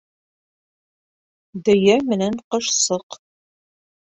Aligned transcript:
ДӨЙӘ 1.67 1.95
МЕНӘН 2.09 2.35
ҠОШСОҠ 2.49 3.07